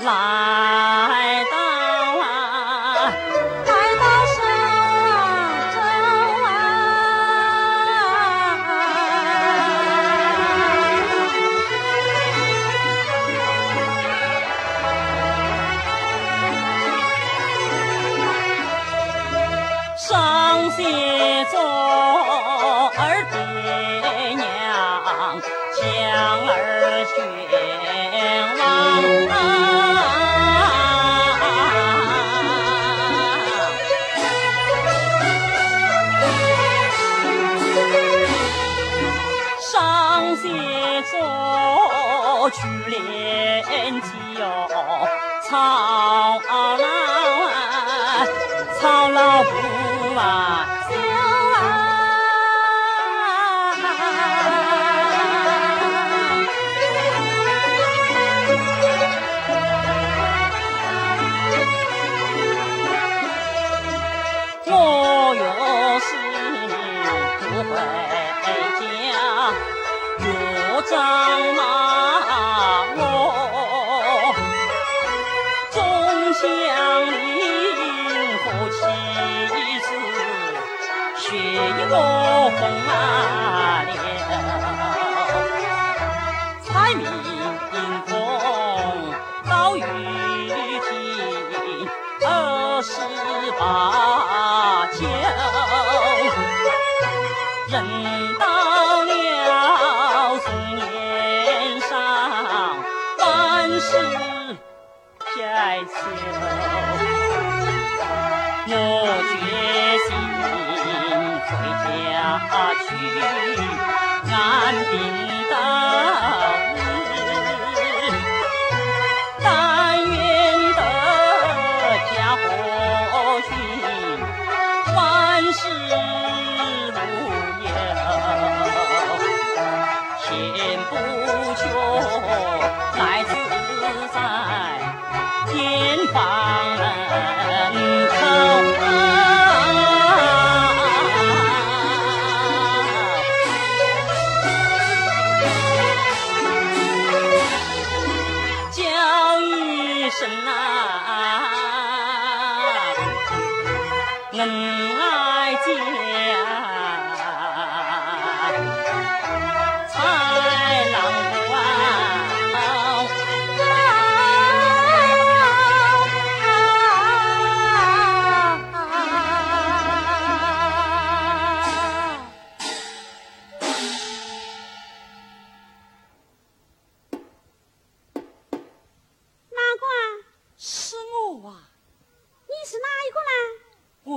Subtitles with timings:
[0.00, 1.77] 来到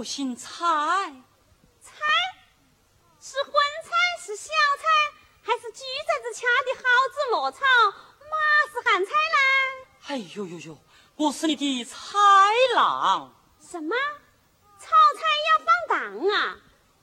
[0.02, 0.50] 我姓蔡，
[1.80, 1.94] 菜
[3.20, 3.54] 是荤
[3.84, 4.50] 菜是小
[4.80, 5.14] 菜，
[5.44, 6.82] 还是鸡崽子掐的蒿
[7.14, 7.60] 子落草？
[7.62, 8.36] 马
[8.74, 9.38] 是旱菜呢？
[10.08, 10.78] 哎呦呦呦，
[11.18, 12.18] 我是你的菜
[12.74, 13.32] 郎。
[13.60, 13.96] 什么？
[14.80, 15.22] 炒菜
[15.52, 16.58] 要放糖啊？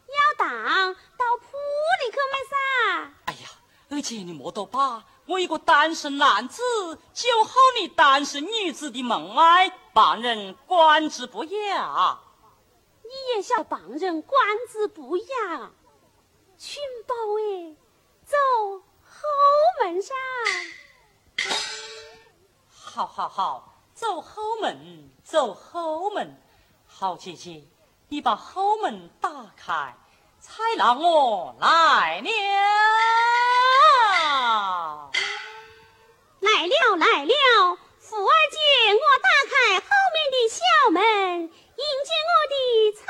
[0.08, 1.56] 要糖到铺
[2.02, 3.14] 里去买噻。
[3.26, 3.48] 哎呀，
[3.90, 6.60] 二姐你莫多把我一个单身男子
[7.14, 12.18] 酒后你单身女子的梦外，旁人观之不雅。
[12.22, 12.27] 你
[13.34, 14.40] 也小帮人观
[14.70, 15.70] 之不雅，
[16.58, 17.74] 群宝哎，
[18.24, 18.36] 走
[19.02, 19.28] 后
[19.82, 20.14] 门噻。
[22.70, 26.40] 好好好，走后门，走后门。
[26.86, 27.62] 好姐姐，
[28.08, 29.96] 你把后门打开，
[30.40, 32.30] 才让我来了。
[36.40, 38.58] 来了来了，福儿姐，
[38.94, 40.60] 我打开后面的小
[40.90, 41.50] 门，
[41.88, 43.07] 迎接我的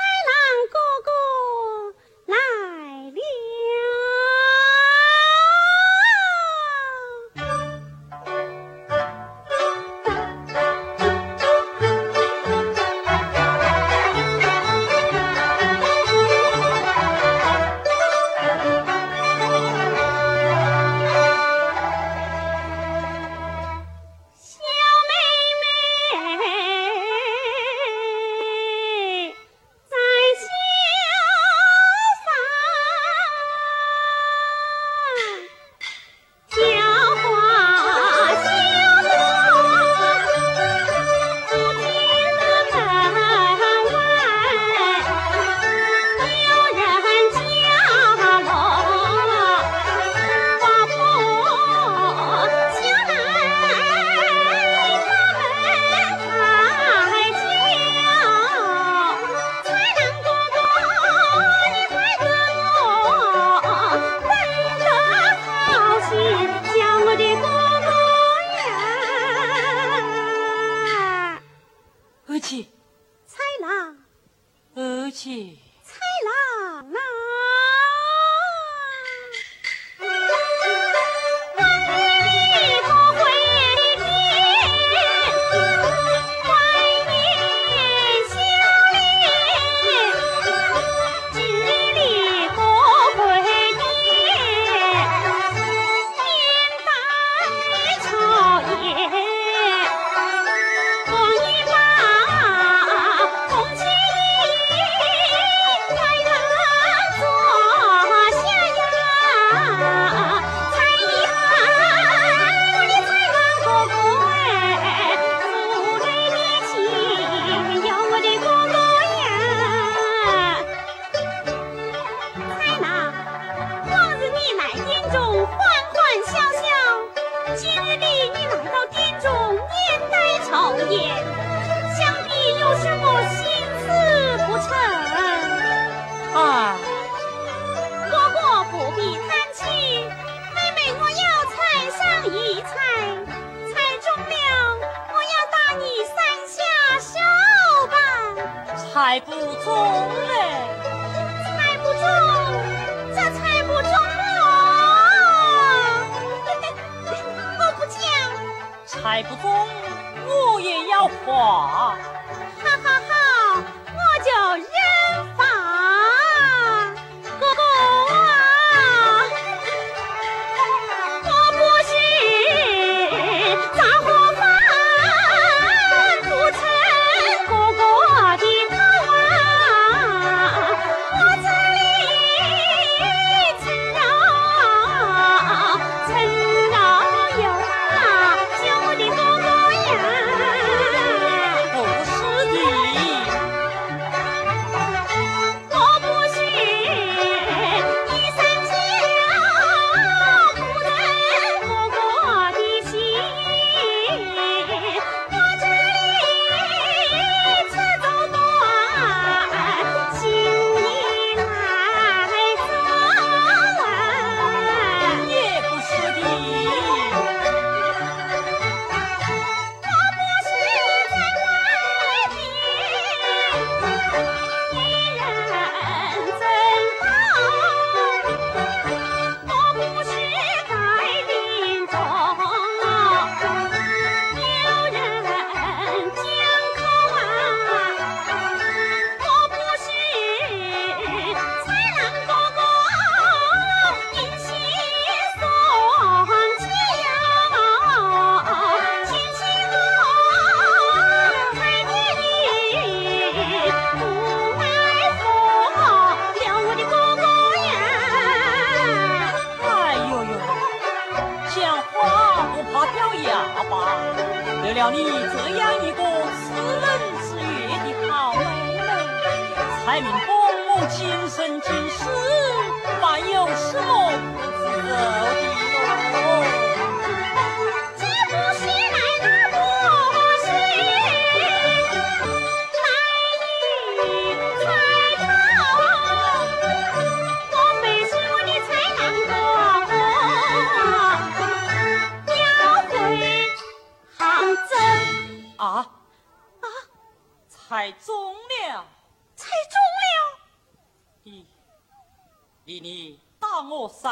[269.99, 270.27] 才明白
[270.75, 272.28] 我今生今世。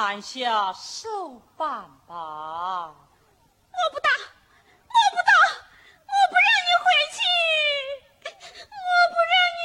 [0.08, 1.68] 按下手板
[2.08, 2.16] 吧！
[2.16, 5.32] 我不打，我不打，
[6.08, 7.20] 我不让你回去，
[8.24, 9.62] 我不让你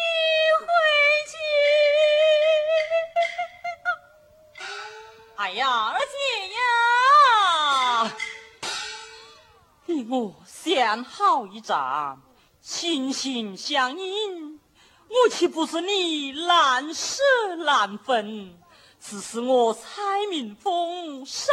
[0.66, 0.66] 回
[1.30, 1.32] 去！
[5.36, 6.16] 哎呀，二姐
[6.58, 6.58] 呀，
[9.86, 12.20] 你我相好一场。
[12.60, 14.60] 心心相印，
[15.06, 17.22] 我岂不是你难舍
[17.64, 18.60] 难分？
[19.04, 21.52] 只是我蔡明峰上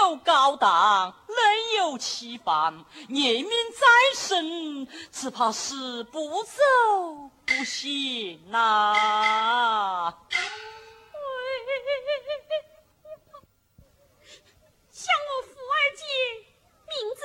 [0.00, 3.86] 有高堂，内有妻房，念命在
[4.16, 6.50] 身，只怕是不走
[7.46, 10.12] 不行呐。
[14.90, 16.04] 像我福二姐，
[16.88, 17.20] 名字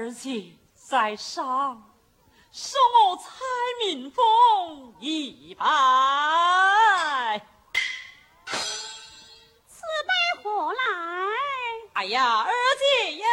[0.00, 0.42] 慌，儿子
[0.74, 1.92] 在上，
[2.50, 3.30] 受我蔡
[3.84, 5.66] 明峰一拜。
[8.46, 10.78] 此拜何来？
[11.92, 13.26] 哎呀，二姐呀，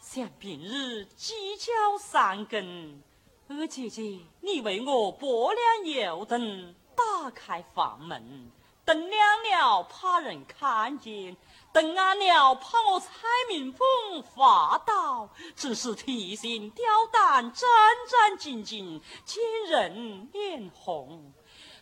[0.00, 3.02] 想平日鸡叫三更。
[3.48, 8.50] 二姐姐，你为我拨亮油灯，打开房门，
[8.84, 11.36] 灯亮了怕人看见，
[11.72, 13.08] 灯暗了怕我蔡
[13.48, 17.68] 明凤发到，只是提心吊胆，战
[18.08, 21.32] 战兢兢，见人脸红。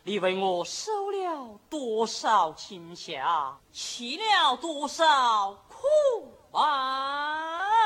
[0.02, 5.86] 你为我受了多少惊吓，吃了多少苦
[6.58, 7.80] 啊！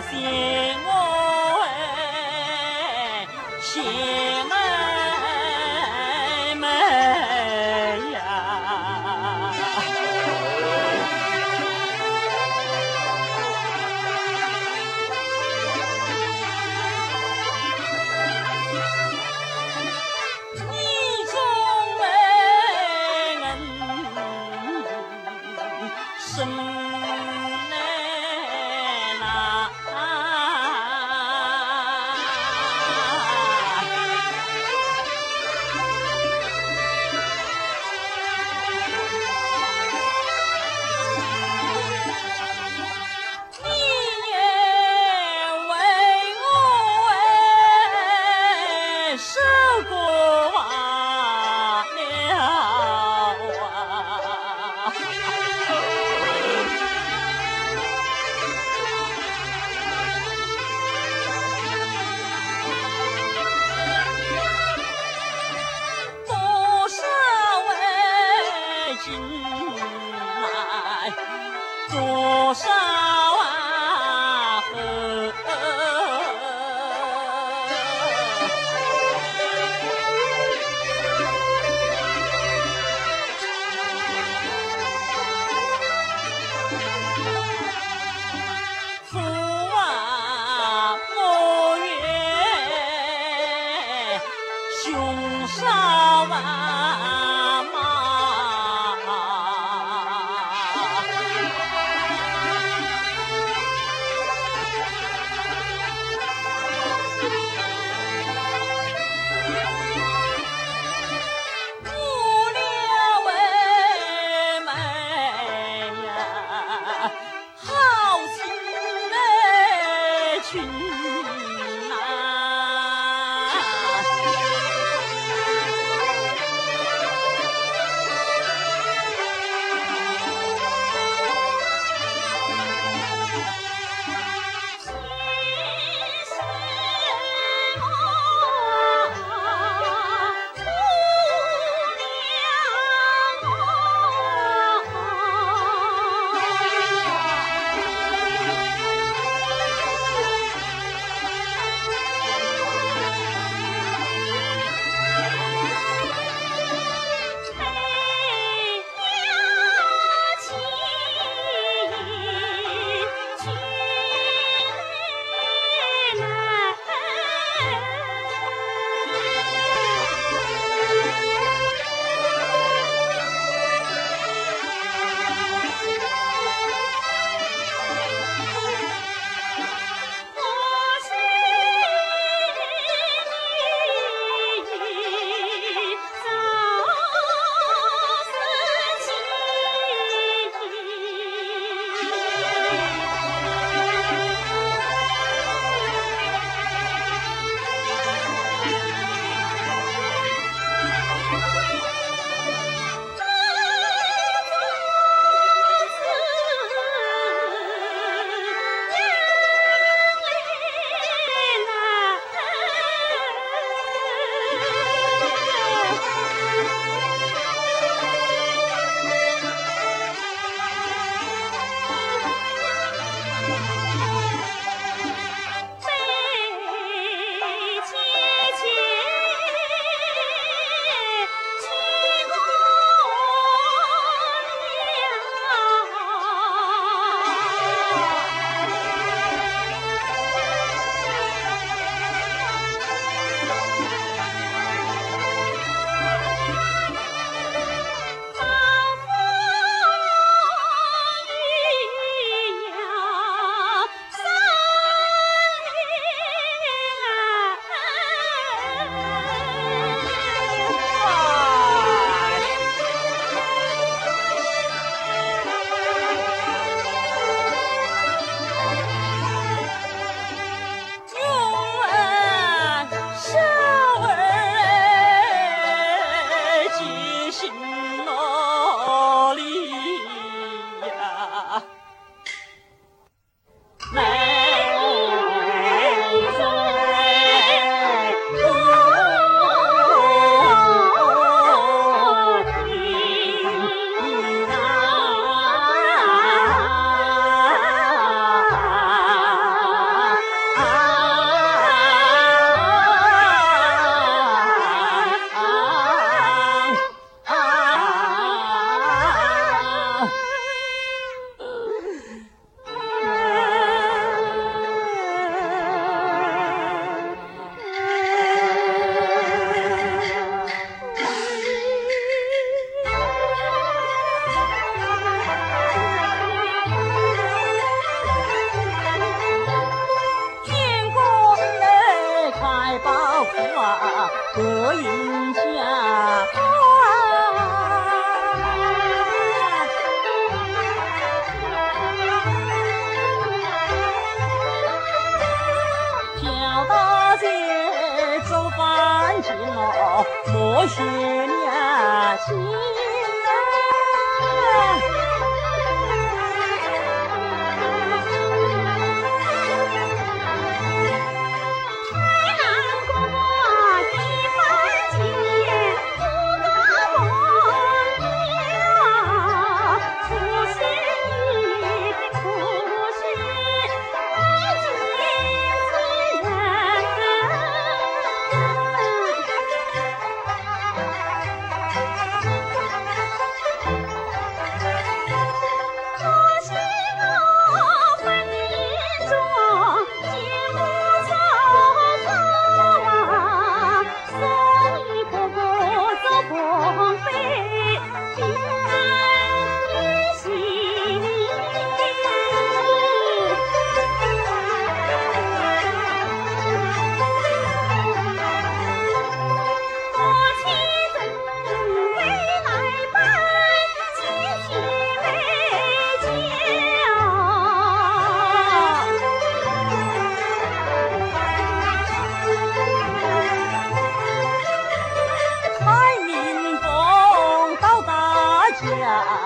[0.00, 0.16] 谢
[0.84, 3.26] 我哎
[3.60, 4.17] 谢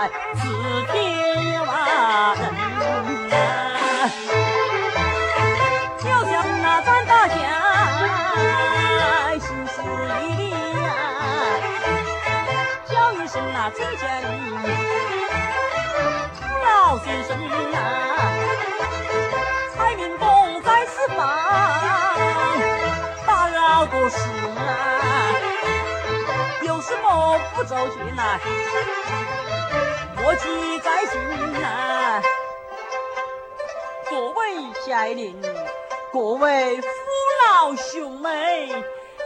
[0.08, 0.94] 子弟
[1.66, 2.42] 娃子
[3.34, 3.36] 啊，
[6.04, 7.34] 要像那咱大家
[9.38, 10.86] 心似一粒啊，
[12.88, 14.26] 叫一声那尊驾呀，
[16.64, 17.30] 老先生
[17.72, 17.76] 啊，
[19.76, 20.26] 财民共
[20.62, 21.18] 在四方，
[23.26, 24.16] 打扰多时
[24.56, 24.60] 啊，
[26.64, 28.38] 有什么不周全呐？
[30.22, 31.20] 莫记在心
[31.61, 32.22] 呐！
[34.08, 34.54] 各位
[34.87, 35.42] 家邻，
[36.12, 36.88] 各位父
[37.44, 38.85] 老兄妹，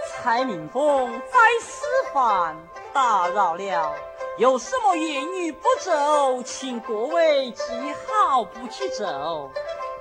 [0.08, 2.56] 蔡明峰在吃饭，
[2.94, 3.94] 打扰了。
[4.38, 7.62] 有什么言语不周，请各位记
[8.08, 9.50] 好不去走。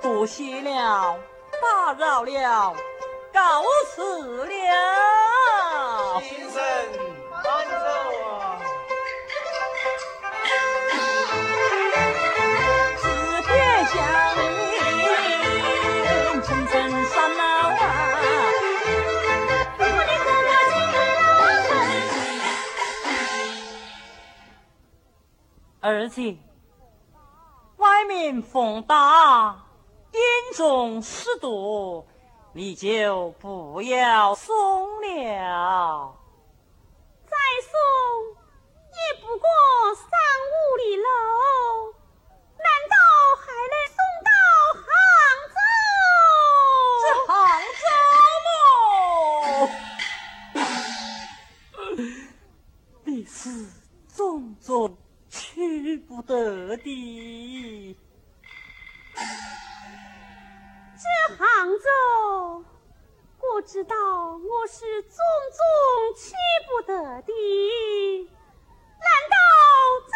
[0.01, 1.19] 多谢了，
[1.61, 2.73] 打扰了，
[3.33, 6.21] 告辞了。
[6.21, 6.63] 先生，
[25.81, 26.35] 儿子，
[27.77, 29.65] 外面风大，
[30.11, 30.23] 店
[30.55, 32.07] 中湿多，
[32.53, 36.15] 你就不要送了。
[37.27, 37.77] 再送
[38.89, 39.47] 也不过
[39.93, 40.09] 三
[40.49, 41.03] 五里路，
[54.65, 54.97] 种种。
[55.27, 57.97] 去不得的，
[60.95, 62.63] 这杭州，
[63.41, 63.95] 我知道
[64.37, 65.17] 我是种
[65.51, 65.59] 种
[66.15, 66.35] 去
[66.69, 67.33] 不得的。
[69.01, 69.35] 难道
[70.07, 70.13] 这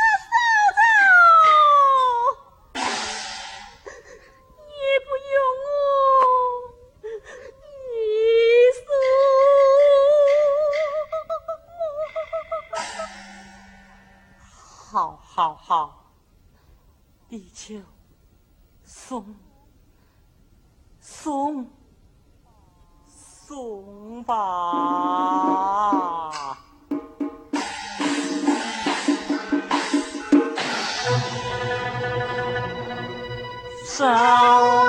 [15.39, 16.03] 好，好，
[17.29, 17.81] 地球
[18.83, 19.23] 送
[20.99, 21.65] 送
[23.07, 24.35] 送吧。
[33.87, 34.05] 手。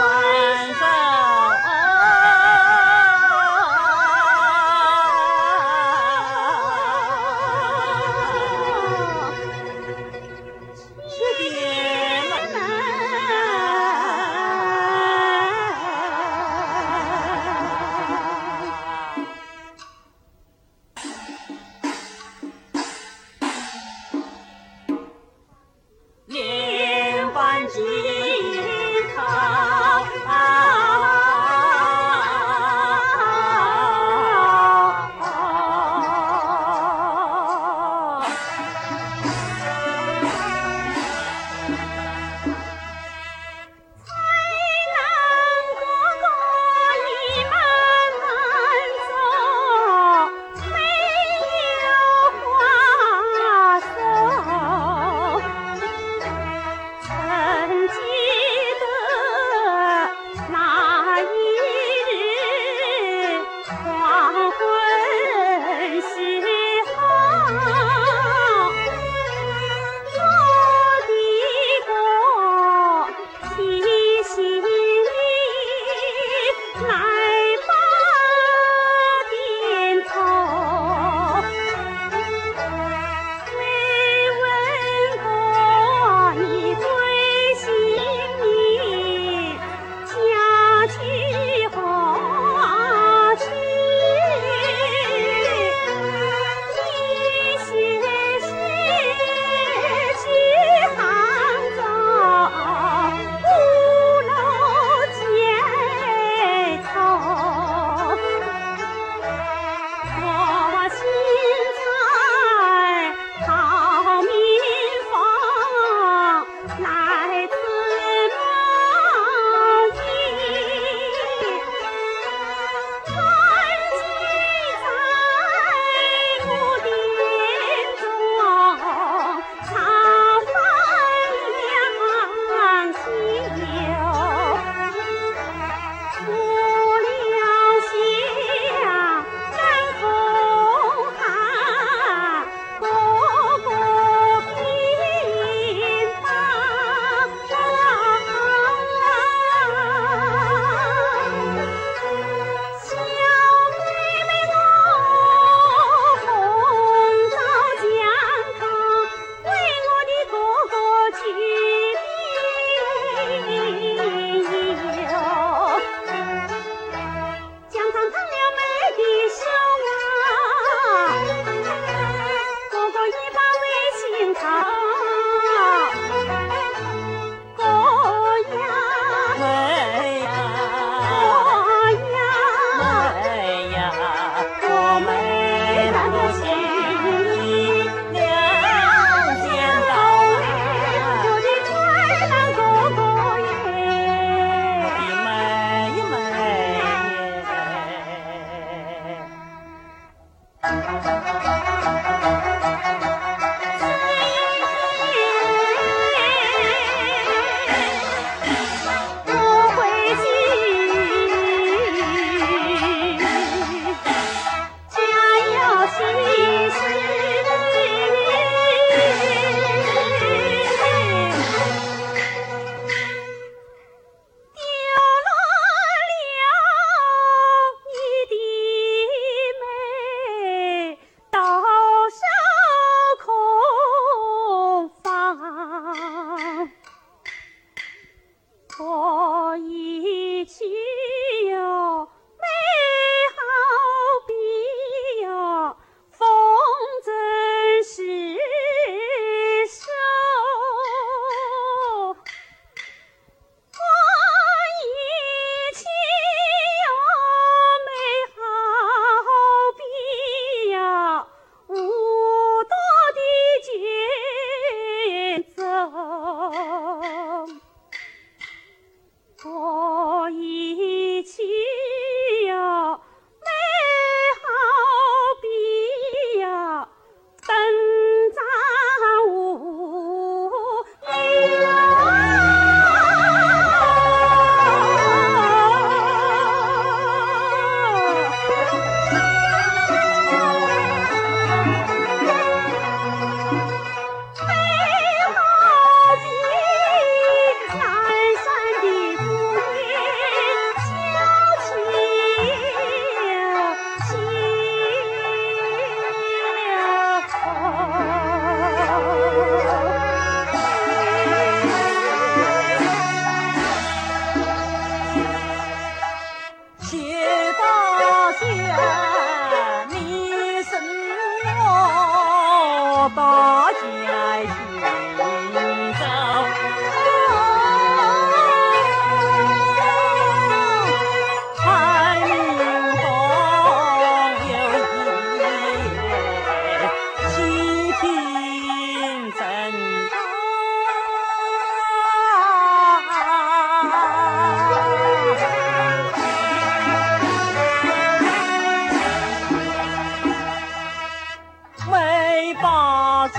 [353.32, 353.38] 这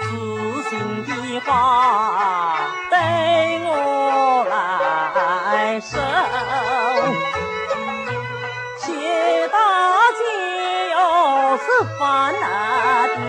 [0.00, 0.04] 知
[0.68, 0.72] 心
[1.04, 1.50] 的话
[2.90, 2.94] 对
[3.64, 4.50] 我来
[5.80, 5.90] 说，
[8.78, 8.86] 谢
[9.48, 9.56] 大
[10.18, 10.20] 姐
[11.58, 11.64] 是
[11.98, 12.00] 犯
[12.40, 12.42] 难
[13.08, 13.20] 的，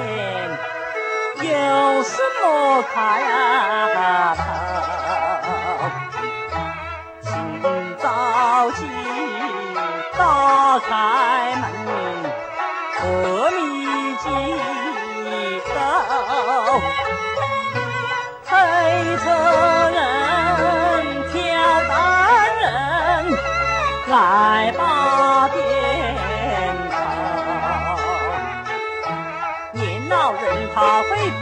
[1.44, 2.44] 有什么
[2.94, 2.94] 看？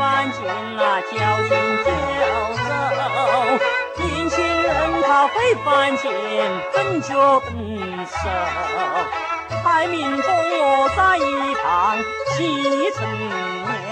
[0.01, 1.49] 范进啊，叫声
[1.85, 1.89] 叫
[2.57, 2.59] 走，
[4.03, 4.67] 年轻人
[5.03, 5.33] 他会
[5.63, 6.11] 犯进
[6.73, 7.51] 怎就动
[8.07, 8.17] 手？
[9.63, 11.63] 蔡明峰我在一旁
[12.31, 13.91] 气成鸟。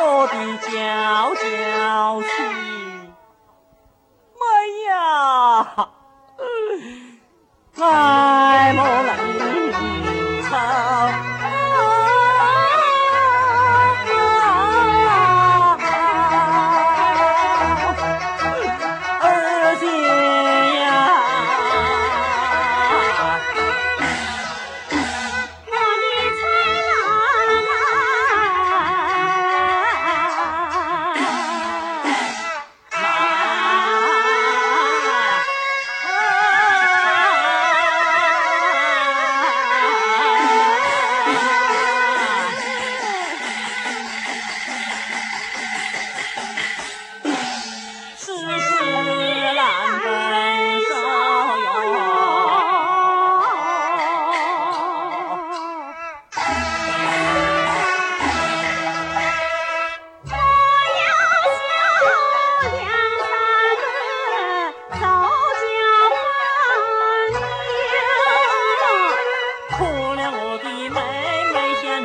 [0.00, 2.28] 我的娇娇妻
[4.86, 4.92] 呀
[7.80, 8.27] 啊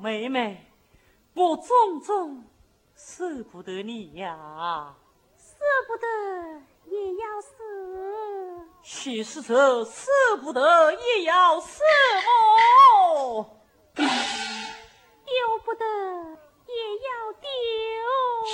[0.00, 0.64] 妹妹，
[1.34, 2.44] 我种种
[2.94, 4.94] 舍不得你呀、啊，
[5.36, 6.06] 舍不得
[6.86, 7.48] 也要死，
[8.82, 11.82] 许实这舍不得也要死
[13.04, 13.46] 哦，
[13.94, 14.04] 丢
[15.64, 15.84] 不得
[16.66, 16.74] 也
[17.08, 17.48] 要丢，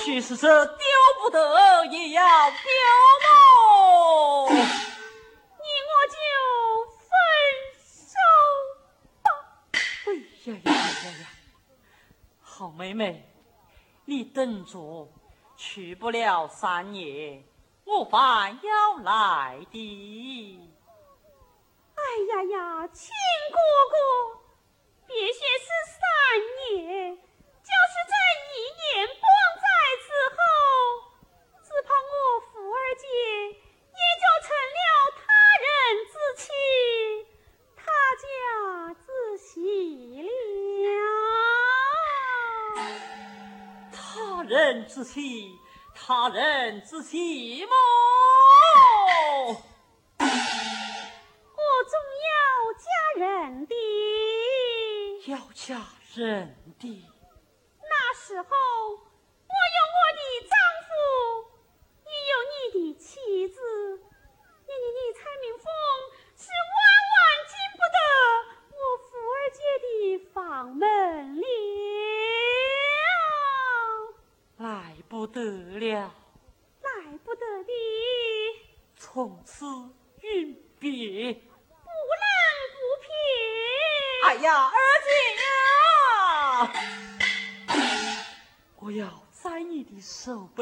[0.05, 0.77] 许是这丢
[1.21, 2.57] 不得也要丢
[3.31, 4.49] 哦。
[12.77, 13.25] 妹妹，
[14.05, 15.09] 你等着，
[15.57, 17.45] 去不了三年，
[17.85, 20.61] 我反要来的。
[21.95, 23.13] 哎呀呀，亲
[23.53, 23.59] 哥
[23.91, 23.97] 哥，
[25.07, 26.03] 别说是三
[26.77, 27.19] 年。
[44.55, 45.59] 人之妻，
[45.97, 47.73] 他人之妻吗？
[50.21, 50.27] 我
[51.91, 52.37] 总要
[52.79, 52.87] 嫁
[53.27, 53.75] 人的，
[55.27, 55.85] 要嫁
[56.15, 57.05] 人的。
[57.81, 58.49] 那时候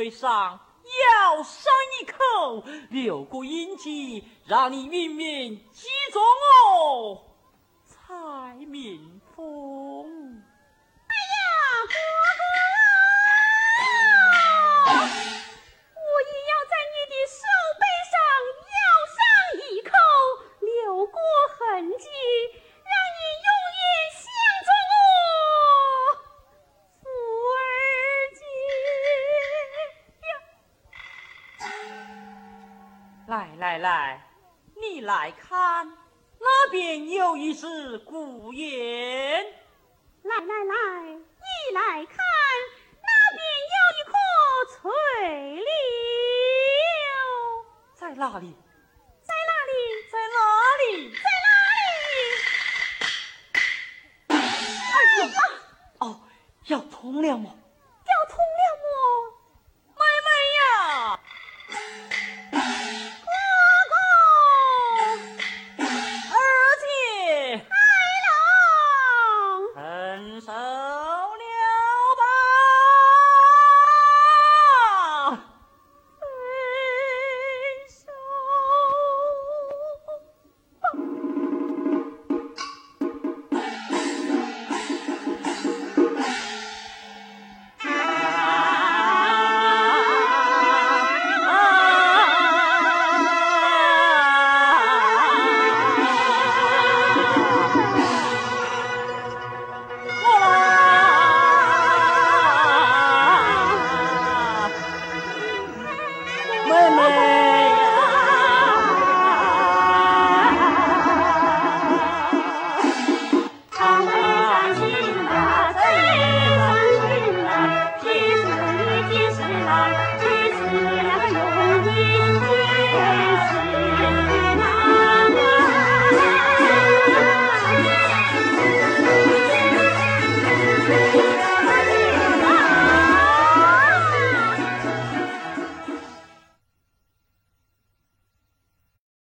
[0.02, 7.22] 嘴上咬上一口，留个印记，让你明明记着我，
[7.86, 9.81] 才明白。
[56.66, 57.54] 要通了么？